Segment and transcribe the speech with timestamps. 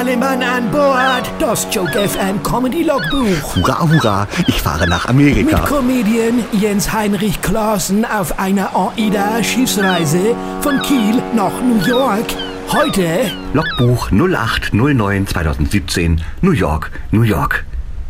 [0.00, 1.30] alle Mann an Bord.
[1.38, 3.54] Das Joke FM Comedy Logbuch.
[3.54, 5.58] Hurra, hurra, ich fahre nach Amerika.
[5.58, 12.24] Mit Comedian Jens Heinrich Klaassen auf einer AIDA-Schiffsreise von Kiel nach New York.
[12.72, 17.66] Heute Logbuch 0809 2017, New York, New York.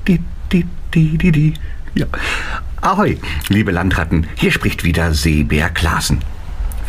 [0.07, 0.23] Die,
[0.53, 1.55] die, die, die, die.
[1.97, 2.07] Ja.
[2.83, 3.19] Ahoi,
[3.49, 6.21] liebe Landratten, hier spricht wieder Seebär Klaassen.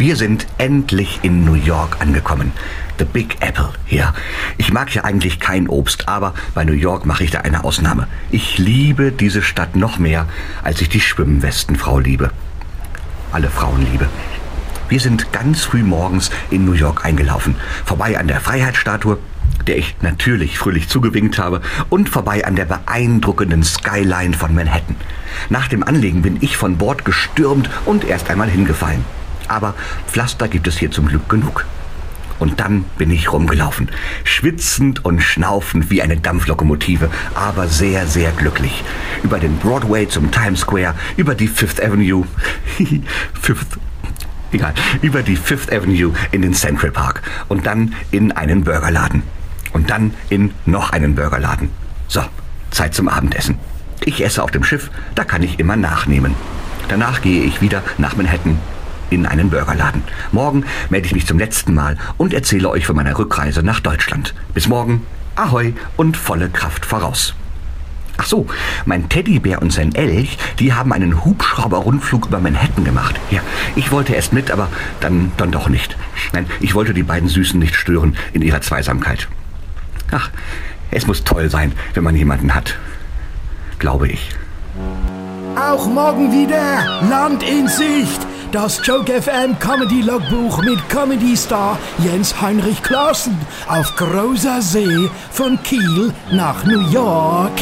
[0.01, 2.53] Wir sind endlich in New York angekommen.
[2.97, 4.15] The Big Apple hier.
[4.57, 8.07] Ich mag ja eigentlich kein Obst, aber bei New York mache ich da eine Ausnahme.
[8.31, 10.25] Ich liebe diese Stadt noch mehr,
[10.63, 12.31] als ich die Schwimmwestenfrau liebe.
[13.31, 14.09] Alle Frauen liebe.
[14.89, 17.53] Wir sind ganz früh morgens in New York eingelaufen,
[17.85, 19.19] vorbei an der Freiheitsstatue,
[19.67, 24.95] der ich natürlich fröhlich zugewinkt habe, und vorbei an der beeindruckenden Skyline von Manhattan.
[25.51, 29.05] Nach dem Anlegen bin ich von Bord gestürmt und erst einmal hingefallen.
[29.51, 29.75] Aber
[30.07, 31.65] Pflaster gibt es hier zum Glück genug.
[32.39, 33.89] Und dann bin ich rumgelaufen,
[34.23, 38.83] schwitzend und schnaufend wie eine Dampflokomotive, aber sehr, sehr glücklich.
[39.21, 42.25] Über den Broadway zum Times Square, über die Fifth Avenue,
[43.41, 43.77] Fifth
[44.51, 49.21] egal, über die Fifth Avenue in den Central Park und dann in einen Burgerladen.
[49.73, 51.69] Und dann in noch einen Burgerladen.
[52.07, 52.23] So,
[52.71, 53.59] Zeit zum Abendessen.
[54.03, 56.33] Ich esse auf dem Schiff, da kann ich immer nachnehmen.
[56.87, 58.57] Danach gehe ich wieder nach Manhattan
[59.11, 60.03] in einen Burgerladen.
[60.31, 64.33] Morgen melde ich mich zum letzten Mal und erzähle euch von meiner Rückreise nach Deutschland.
[64.55, 67.35] Bis morgen, ahoi und volle Kraft voraus.
[68.17, 68.45] Ach so,
[68.85, 73.19] mein Teddybär und sein Elch, die haben einen Hubschrauber-Rundflug über Manhattan gemacht.
[73.31, 73.41] Ja,
[73.75, 74.67] ich wollte erst mit, aber
[74.99, 75.97] dann, dann doch nicht.
[76.31, 79.27] Nein, ich wollte die beiden Süßen nicht stören in ihrer Zweisamkeit.
[80.11, 80.29] Ach,
[80.91, 82.77] es muss toll sein, wenn man jemanden hat.
[83.79, 84.29] Glaube ich.
[85.55, 88.30] auch morgen wieder Land in Sicht.
[88.51, 93.37] Das Joke FM Comedy Logbuch mit Comedy Star Jens Heinrich Klaassen
[93.69, 97.53] auf großer See von Kiel nach New York.